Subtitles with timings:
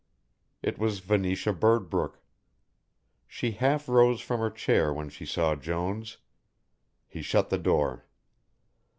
[0.63, 2.15] It was Venetia Birdbrook.
[3.27, 6.17] She half rose from her chair when she saw Jones.
[7.07, 8.07] He shut the door.